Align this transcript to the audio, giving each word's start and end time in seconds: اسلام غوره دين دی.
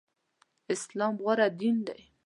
اسلام 0.73 1.13
غوره 1.23 1.47
دين 1.59 1.77
دی. 1.87 1.99